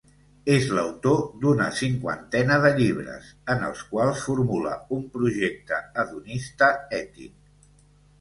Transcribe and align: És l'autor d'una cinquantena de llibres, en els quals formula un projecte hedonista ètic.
És 0.51 0.63
l'autor 0.75 1.17
d'una 1.41 1.65
cinquantena 1.79 2.57
de 2.63 2.71
llibres, 2.79 3.27
en 3.55 3.61
els 3.67 3.83
quals 3.91 4.23
formula 4.29 4.73
un 4.97 5.03
projecte 5.19 5.79
hedonista 6.05 6.71
ètic. 7.03 7.69